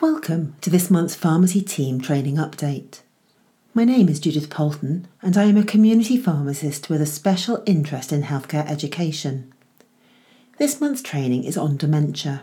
[0.00, 3.00] Welcome to this month's Pharmacy Team Training Update.
[3.74, 8.12] My name is Judith Poulton, and I am a community pharmacist with a special interest
[8.12, 9.52] in healthcare education.
[10.56, 12.42] This month's training is on dementia.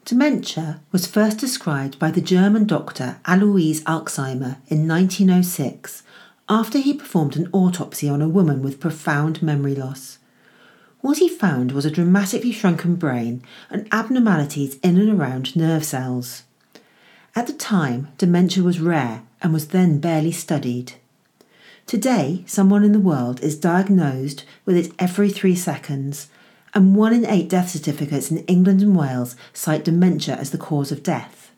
[0.04, 6.02] Dementia was first described by the German doctor Alois Alzheimer in 1906
[6.48, 10.18] after he performed an autopsy on a woman with profound memory loss.
[11.00, 16.42] What he found was a dramatically shrunken brain and abnormalities in and around nerve cells.
[17.34, 20.94] At the time, dementia was rare and was then barely studied.
[21.86, 26.28] Today, someone in the world is diagnosed with it every three seconds
[26.74, 30.90] and one in eight death certificates in England and Wales cite dementia as the cause
[30.90, 31.52] of death.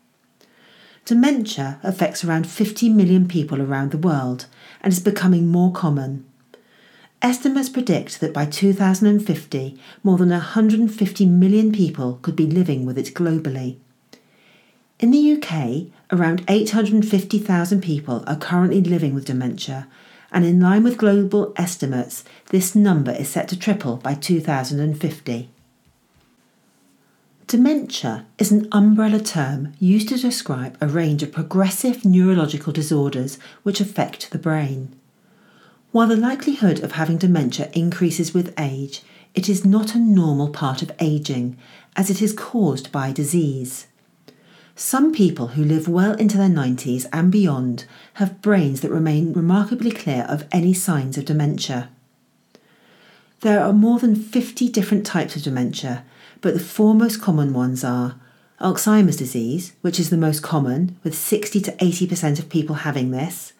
[1.05, 4.47] Dementia affects around 50 million people around the world
[4.81, 6.25] and is becoming more common.
[7.23, 13.15] Estimates predict that by 2050, more than 150 million people could be living with it
[13.15, 13.77] globally.
[14.99, 19.87] In the UK, around 850,000 people are currently living with dementia,
[20.35, 25.49] and in line with global estimates, this number is set to triple by 2050.
[27.47, 33.81] Dementia is an umbrella term used to describe a range of progressive neurological disorders which
[33.81, 34.99] affect the brain.
[35.93, 39.03] While the likelihood of having dementia increases with age,
[39.35, 41.57] it is not a normal part of aging,
[41.95, 43.87] as it is caused by disease.
[44.77, 49.93] Some people who live well into their 90s and beyond have brains that remain remarkably
[49.93, 51.91] clear of any signs of dementia.
[53.43, 56.05] There are more than 50 different types of dementia,
[56.41, 58.17] but the four most common ones are
[58.61, 63.53] Alzheimer's disease, which is the most common, with 60 to 80% of people having this,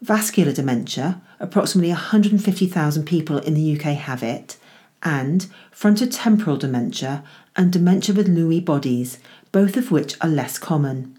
[0.00, 4.56] vascular dementia, approximately 150,000 people in the UK have it,
[5.02, 7.24] and frontotemporal dementia
[7.56, 9.18] and dementia with Lewy bodies,
[9.54, 11.16] both of which are less common.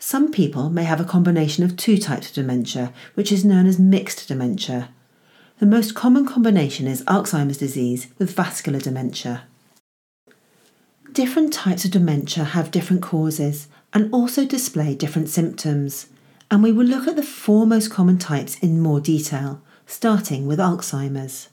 [0.00, 3.78] Some people may have a combination of two types of dementia, which is known as
[3.78, 4.88] mixed dementia.
[5.60, 9.44] The most common combination is Alzheimer's disease with vascular dementia.
[11.12, 16.08] Different types of dementia have different causes and also display different symptoms,
[16.50, 20.58] and we will look at the four most common types in more detail, starting with
[20.58, 21.50] Alzheimer's.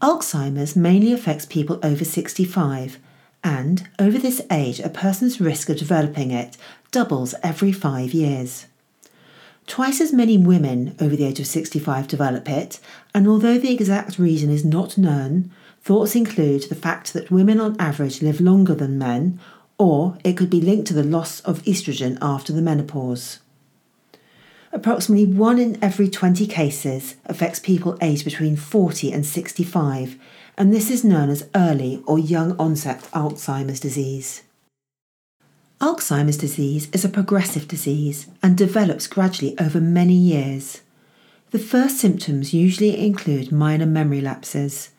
[0.00, 3.00] Alzheimer's mainly affects people over 65
[3.44, 6.56] and over this age, a person's risk of developing it
[6.90, 8.66] doubles every five years.
[9.66, 12.78] Twice as many women over the age of 65 develop it,
[13.12, 15.50] and although the exact reason is not known,
[15.82, 19.40] thoughts include the fact that women on average live longer than men,
[19.78, 23.40] or it could be linked to the loss of estrogen after the menopause.
[24.76, 30.18] Approximately 1 in every 20 cases affects people aged between 40 and 65,
[30.58, 34.42] and this is known as early or young onset Alzheimer's disease.
[35.80, 40.82] Alzheimer's disease is a progressive disease and develops gradually over many years.
[41.52, 44.90] The first symptoms usually include minor memory lapses.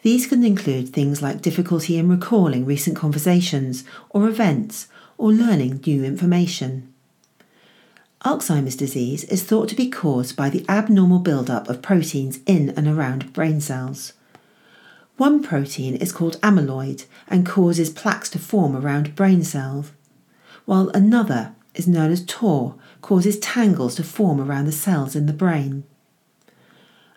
[0.00, 4.88] These can include things like difficulty in recalling recent conversations or events
[5.18, 6.89] or learning new information.
[8.24, 12.86] Alzheimer's disease is thought to be caused by the abnormal buildup of proteins in and
[12.86, 14.12] around brain cells.
[15.16, 19.92] One protein is called amyloid and causes plaques to form around brain cells,
[20.66, 25.32] while another is known as tau, causes tangles to form around the cells in the
[25.32, 25.84] brain.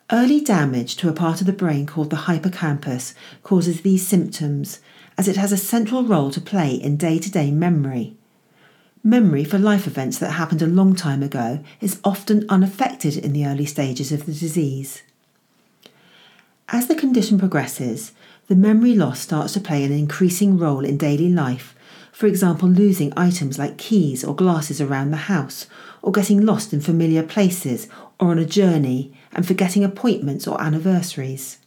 [0.10, 4.80] Early damage to a part of the brain called the hippocampus causes these symptoms,
[5.18, 8.16] as it has a central role to play in day to day memory.
[9.06, 13.46] Memory for life events that happened a long time ago is often unaffected in the
[13.46, 15.04] early stages of the disease.
[16.70, 18.14] As the condition progresses,
[18.48, 21.76] the memory loss starts to play an increasing role in daily life,
[22.14, 25.68] for example, losing items like keys or glasses around the house,
[26.02, 27.90] or getting lost in familiar places
[28.22, 31.58] or on a journey and forgetting appointments or anniversaries.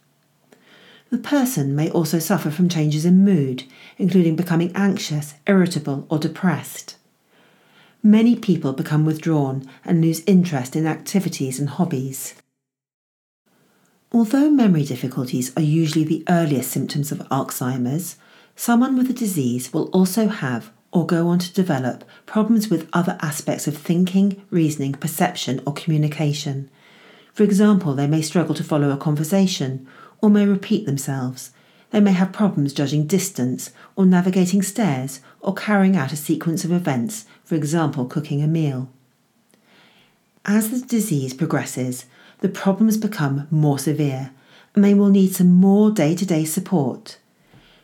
[1.11, 3.65] The person may also suffer from changes in mood,
[3.99, 6.96] including becoming anxious, irritable, or depressed.
[8.03, 12.35] Many people become withdrawn and lose interest in activities and hobbies.
[14.11, 18.15] Although memory difficulties are usually the earliest symptoms of Alzheimer's,
[18.55, 23.17] someone with the disease will also have or go on to develop problems with other
[23.21, 26.69] aspects of thinking, reasoning, perception, or communication.
[27.33, 29.85] For example, they may struggle to follow a conversation
[30.21, 31.51] or may repeat themselves.
[31.91, 36.71] They may have problems judging distance or navigating stairs or carrying out a sequence of
[36.71, 38.89] events, for example, cooking a meal.
[40.43, 42.05] As the disease progresses,
[42.39, 44.31] the problems become more severe
[44.75, 47.17] and they will need some more day to day support.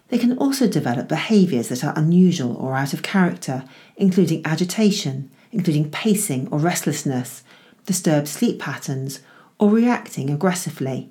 [0.10, 3.64] They can also develop behaviours that are unusual or out of character,
[3.96, 7.42] including agitation, including pacing or restlessness,
[7.86, 9.22] disturbed sleep patterns,
[9.60, 11.10] or reacting aggressively.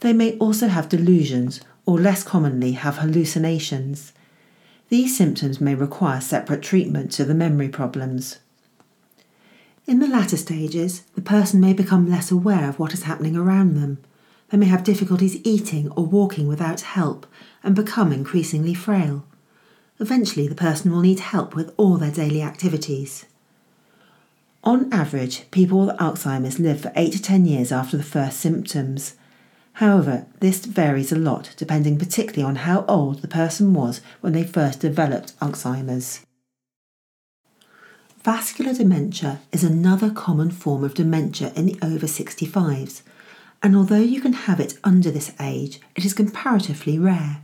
[0.00, 4.12] They may also have delusions or less commonly have hallucinations.
[4.88, 8.38] These symptoms may require separate treatment to the memory problems.
[9.86, 13.74] In the latter stages, the person may become less aware of what is happening around
[13.74, 13.98] them.
[14.48, 17.26] They may have difficulties eating or walking without help
[17.62, 19.24] and become increasingly frail.
[20.00, 23.26] Eventually, the person will need help with all their daily activities.
[24.62, 29.14] On average, people with Alzheimer's live for 8 to 10 years after the first symptoms.
[29.74, 34.44] However, this varies a lot depending particularly on how old the person was when they
[34.44, 36.24] first developed Alzheimer's.
[38.22, 43.02] Vascular dementia is another common form of dementia in the over 65s,
[43.62, 47.42] and although you can have it under this age, it is comparatively rare.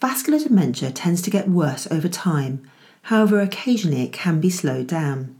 [0.00, 2.68] Vascular dementia tends to get worse over time,
[3.02, 5.36] however, occasionally it can be slowed down.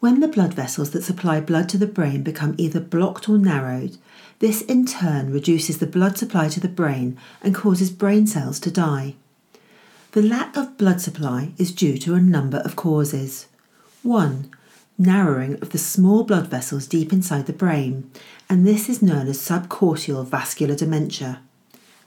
[0.00, 3.98] When the blood vessels that supply blood to the brain become either blocked or narrowed,
[4.38, 8.70] this in turn reduces the blood supply to the brain and causes brain cells to
[8.70, 9.16] die.
[10.12, 13.48] The lack of blood supply is due to a number of causes.
[14.04, 14.48] 1.
[14.96, 18.08] Narrowing of the small blood vessels deep inside the brain,
[18.48, 21.40] and this is known as subcortical vascular dementia.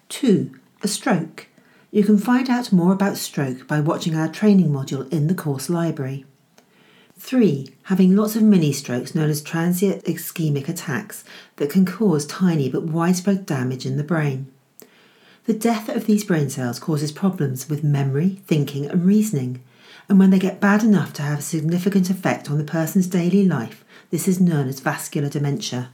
[0.07, 0.57] 2.
[0.81, 1.47] A stroke.
[1.91, 5.69] You can find out more about stroke by watching our training module in the course
[5.69, 6.25] library.
[7.21, 7.73] 3.
[7.83, 11.23] Having lots of mini strokes known as transient ischemic attacks
[11.57, 14.51] that can cause tiny but widespread damage in the brain.
[15.45, 19.61] The death of these brain cells causes problems with memory, thinking, and reasoning.
[20.09, 23.47] And when they get bad enough to have a significant effect on the person's daily
[23.47, 25.91] life, this is known as vascular dementia.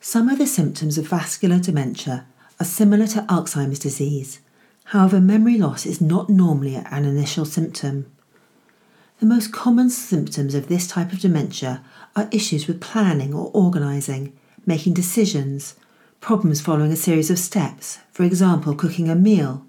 [0.00, 2.26] Some of the symptoms of vascular dementia
[2.58, 4.40] are similar to Alzheimer's disease.
[4.84, 8.10] However, memory loss is not normally an initial symptom.
[9.18, 11.82] The most common symptoms of this type of dementia
[12.14, 14.34] are issues with planning or organising,
[14.66, 15.74] making decisions,
[16.20, 19.64] problems following a series of steps, for example, cooking a meal,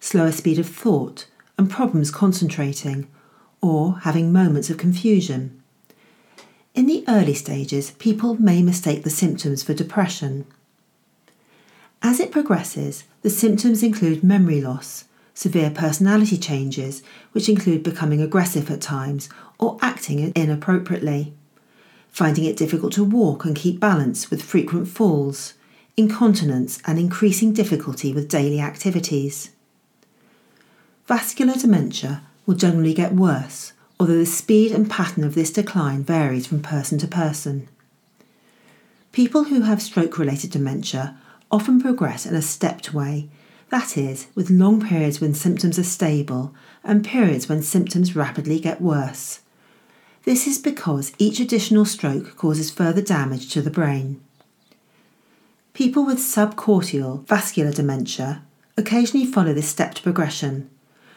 [0.00, 1.26] slower speed of thought,
[1.56, 3.06] and problems concentrating,
[3.60, 5.62] or having moments of confusion.
[6.74, 10.46] In the early stages, people may mistake the symptoms for depression.
[12.02, 15.04] As it progresses, the symptoms include memory loss,
[15.34, 19.28] severe personality changes, which include becoming aggressive at times
[19.58, 21.32] or acting inappropriately,
[22.10, 25.54] finding it difficult to walk and keep balance with frequent falls,
[25.96, 29.50] incontinence, and increasing difficulty with daily activities.
[31.06, 36.46] Vascular dementia will generally get worse, although the speed and pattern of this decline varies
[36.46, 37.68] from person to person.
[39.12, 41.18] People who have stroke related dementia
[41.50, 43.28] often progress in a stepped way,
[43.70, 48.80] that is, with long periods when symptoms are stable and periods when symptoms rapidly get
[48.80, 49.40] worse.
[50.24, 54.20] This is because each additional stroke causes further damage to the brain.
[55.72, 58.42] People with subcortical vascular dementia
[58.76, 60.68] occasionally follow this stepped progression,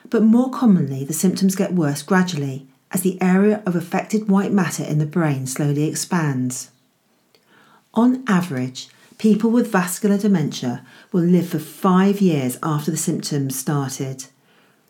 [0.09, 4.83] but more commonly the symptoms get worse gradually as the area of affected white matter
[4.83, 6.69] in the brain slowly expands.
[7.95, 8.89] On average,
[9.23, 14.25] people with vascular dementia will live for five years after the symptoms started.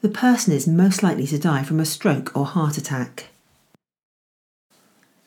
[0.01, 3.27] The person is most likely to die from a stroke or heart attack.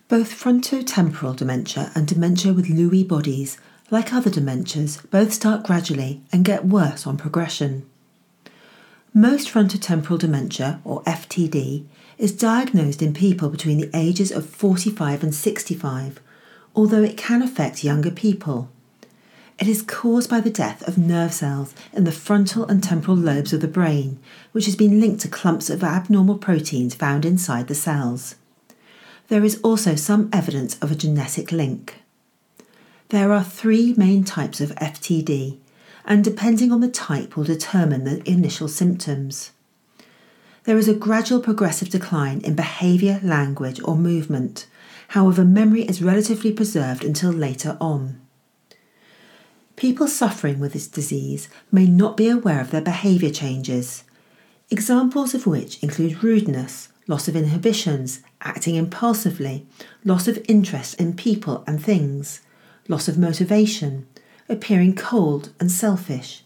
[0.09, 3.59] Both frontotemporal dementia and dementia with Lewy bodies
[3.93, 7.89] like other dementias, both start gradually and get worse on progression.
[9.15, 11.85] Most frontotemporal dementia, or FTD,
[12.19, 16.19] is diagnosed in people between the ages of 45 and 65,
[16.75, 18.69] although it can affect younger people.
[19.59, 23.55] It is caused by the death of nerve cells in the frontal and temporal lobes
[23.55, 24.19] of the brain,
[24.53, 28.35] which has been linked to clumps of abnormal proteins found inside the cells.
[29.29, 32.03] There is also some evidence of a genetic link.
[33.09, 35.57] There are three main types of FTD,
[36.05, 39.53] and depending on the type will determine the initial symptoms.
[40.65, 44.67] there is a gradual progressive decline in behaviour, language, or movement.
[45.09, 48.21] However, memory is relatively preserved until later on.
[49.77, 54.05] People suffering with this disease may not be aware of their behaviour changes,
[54.71, 59.67] examples of which include rudeness, loss of inhibitions, acting impulsively,
[60.03, 62.41] loss of interest in people and things,
[62.89, 64.07] loss of motivation,
[64.49, 66.43] appearing cold and selfish,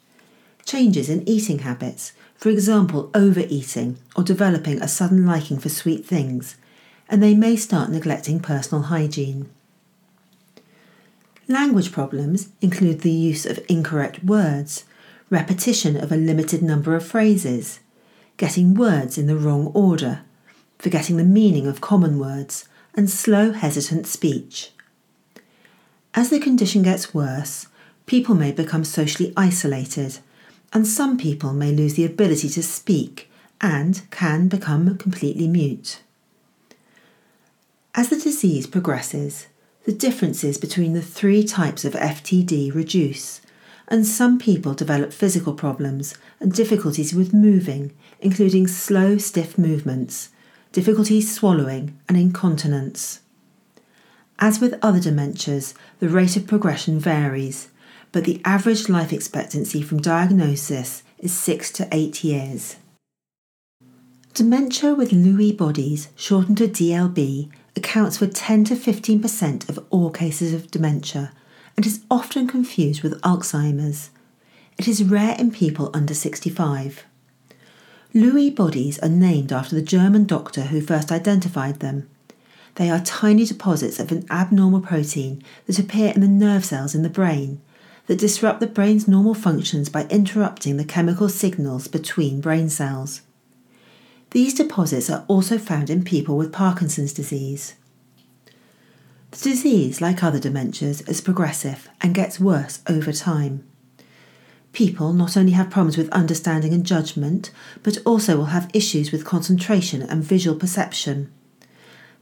[0.66, 6.56] changes in eating habits, for example, overeating or developing a sudden liking for sweet things,
[7.08, 9.48] and they may start neglecting personal hygiene.
[11.50, 14.84] Language problems include the use of incorrect words,
[15.30, 17.80] repetition of a limited number of phrases,
[18.36, 20.20] getting words in the wrong order,
[20.78, 24.70] forgetting the meaning of common words, and slow, hesitant speech.
[26.14, 27.66] As the condition gets worse,
[28.06, 30.20] people may become socially isolated,
[30.72, 33.28] and some people may lose the ability to speak
[33.60, 36.00] and can become completely mute.
[37.92, 39.48] As the disease progresses,
[39.84, 43.40] the differences between the three types of FTD reduce,
[43.88, 50.28] and some people develop physical problems and difficulties with moving, including slow, stiff movements,
[50.72, 53.20] difficulties swallowing, and incontinence.
[54.38, 57.68] As with other dementias, the rate of progression varies,
[58.12, 62.76] but the average life expectancy from diagnosis is 6 to 8 years.
[64.32, 70.52] Dementia with Lewy bodies, shortened to DLB, accounts for 10 to 15% of all cases
[70.52, 71.32] of dementia
[71.76, 74.10] and is often confused with Alzheimer's.
[74.78, 77.04] It is rare in people under 65.
[78.14, 82.08] Lewy bodies are named after the German doctor who first identified them.
[82.74, 87.02] They are tiny deposits of an abnormal protein that appear in the nerve cells in
[87.02, 87.60] the brain
[88.06, 93.22] that disrupt the brain's normal functions by interrupting the chemical signals between brain cells.
[94.30, 97.74] These deposits are also found in people with Parkinson's disease.
[99.32, 103.64] The disease, like other dementias, is progressive and gets worse over time.
[104.72, 107.50] People not only have problems with understanding and judgment,
[107.82, 111.32] but also will have issues with concentration and visual perception.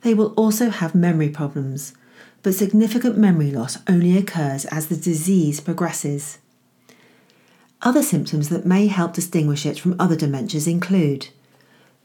[0.00, 1.92] They will also have memory problems,
[2.42, 6.38] but significant memory loss only occurs as the disease progresses.
[7.82, 11.28] Other symptoms that may help distinguish it from other dementias include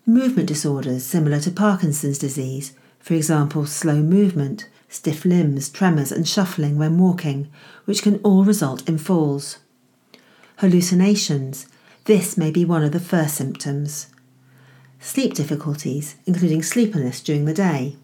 [0.05, 6.77] movement disorders similar to Parkinson's disease, for example, slow movement, stiff limbs, tremors, and shuffling
[6.77, 7.49] when walking,
[7.85, 9.57] which can all result in falls
[10.57, 11.67] hallucinations.
[12.05, 14.07] This may be one of the first symptoms.
[14.99, 17.97] Sleep difficulties, including sleepiness during the day.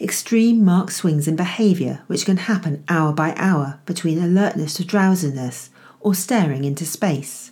[0.00, 5.68] Extreme marked swings in behaviour, which can happen hour by hour between alertness to drowsiness
[6.00, 7.50] or staring into space.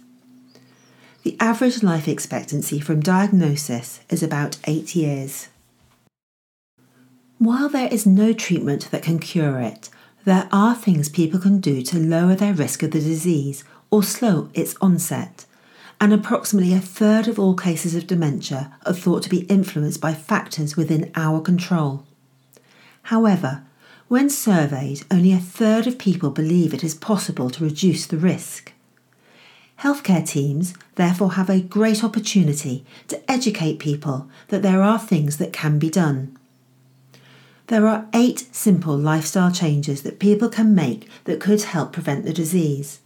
[1.29, 5.49] The average life expectancy from diagnosis is about eight years.
[7.37, 9.91] While there is no treatment that can cure it,
[10.25, 14.49] there are things people can do to lower their risk of the disease or slow
[14.55, 15.45] its onset,
[16.01, 20.15] and approximately a third of all cases of dementia are thought to be influenced by
[20.15, 22.07] factors within our control.
[23.03, 23.65] However,
[24.09, 28.73] when surveyed, only a third of people believe it is possible to reduce the risk.
[29.81, 35.53] Healthcare teams therefore have a great opportunity to educate people that there are things that
[35.53, 36.37] can be done.
[37.69, 42.33] There are eight simple lifestyle changes that people can make that could help prevent the
[42.33, 42.99] disease.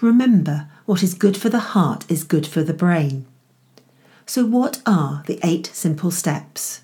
[0.00, 3.26] Remember, what is good for the heart is good for the brain.
[4.26, 6.82] So, what are the eight simple steps?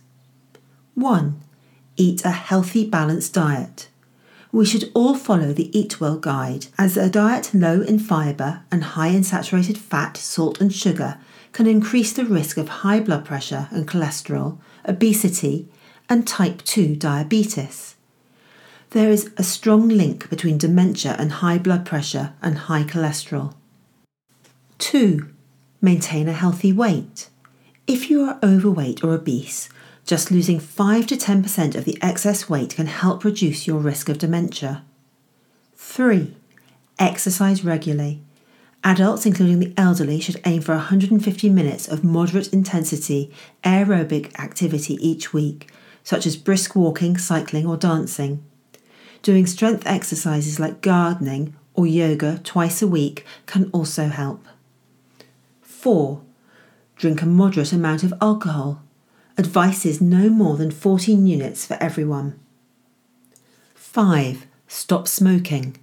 [0.95, 1.41] 1.
[1.97, 3.89] Eat a healthy, balanced diet.
[4.52, 8.85] We should all follow the Eat Well guide, as a diet low in fibre and
[8.85, 11.18] high in saturated fat, salt, and sugar
[11.52, 15.68] can increase the risk of high blood pressure and cholesterol, obesity,
[16.09, 17.97] and type 2 diabetes
[18.92, 23.54] there is a strong link between dementia and high blood pressure and high cholesterol.
[24.78, 25.28] 2.
[25.80, 27.28] Maintain a healthy weight.
[27.87, 29.71] If you are overweight or obese,
[30.04, 34.18] just losing 5 to 10% of the excess weight can help reduce your risk of
[34.18, 34.85] dementia.
[35.76, 36.35] 3.
[36.99, 38.23] Exercise regularly.
[38.85, 43.32] Adults, including the elderly, should aim for 150 minutes of moderate intensity
[43.62, 45.71] aerobic activity each week,
[46.02, 48.42] such as brisk walking, cycling, or dancing.
[49.23, 54.44] Doing strength exercises like gardening or yoga twice a week can also help.
[55.62, 56.21] 4.
[56.97, 58.82] Drink a moderate amount of alcohol.
[59.43, 62.39] Advice is no more than 14 units for everyone.
[63.75, 64.47] 5.
[64.69, 65.79] Stop smoking.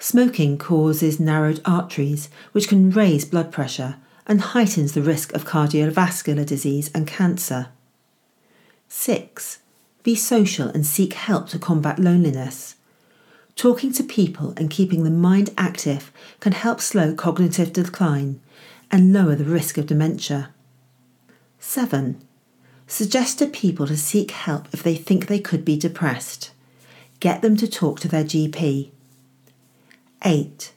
[0.00, 3.94] Smoking causes narrowed arteries, which can raise blood pressure,
[4.26, 7.68] and heightens the risk of cardiovascular disease and cancer.
[8.88, 9.60] 6.
[10.02, 12.74] Be social and seek help to combat loneliness.
[13.54, 16.10] Talking to people and keeping the mind active
[16.40, 18.40] can help slow cognitive decline
[18.90, 20.50] and lower the risk of dementia.
[21.60, 22.25] 7.
[22.86, 26.52] Suggest to people to seek help if they think they could be depressed.
[27.18, 28.90] Get them to talk to their GP.
[30.24, 30.72] 8.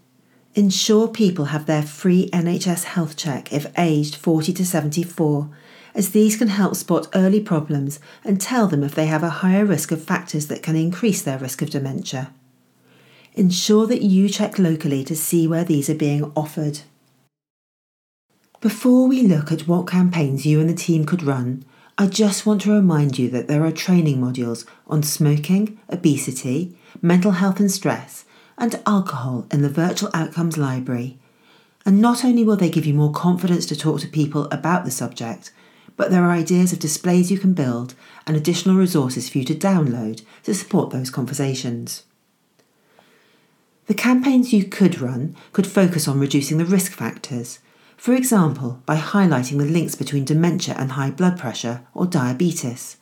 [0.56, 5.50] Ensure people have their free NHS health check if aged 40 to 74,
[5.94, 9.66] as these can help spot early problems and tell them if they have a higher
[9.66, 12.34] risk of factors that can increase their risk of dementia.
[13.36, 16.82] Ensure that you check locally to see where these are being offered.
[18.60, 21.64] Before we look at what campaigns you and the team could run,
[22.02, 27.32] I just want to remind you that there are training modules on smoking, obesity, mental
[27.32, 28.24] health and stress,
[28.58, 31.18] and alcohol in the Virtual Outcomes Library.
[31.86, 34.92] And not only will they give you more confidence to talk to people about the
[34.92, 35.52] subject,
[35.98, 39.54] but there are ideas of displays you can build and additional resources for you to
[39.54, 42.04] download to support those conversations.
[43.88, 47.60] The campaigns you could run could focus on reducing the risk factors
[48.00, 52.96] for example, by highlighting the links between dementia and high blood pressure or diabetes.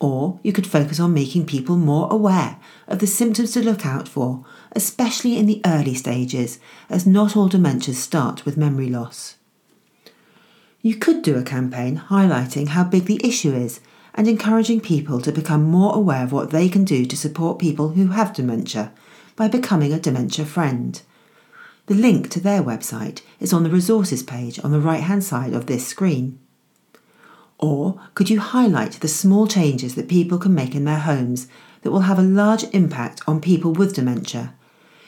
[0.00, 2.58] Or you could focus on making people more aware
[2.88, 6.58] of the symptoms to look out for, especially in the early stages,
[6.90, 9.36] as not all dementias start with memory loss.
[10.80, 13.78] You could do a campaign highlighting how big the issue is
[14.12, 17.90] and encouraging people to become more aware of what they can do to support people
[17.90, 18.92] who have dementia
[19.36, 21.00] by becoming a dementia friend.
[21.86, 25.52] The link to their website is on the resources page on the right hand side
[25.52, 26.38] of this screen.
[27.58, 31.48] Or could you highlight the small changes that people can make in their homes
[31.82, 34.54] that will have a large impact on people with dementia?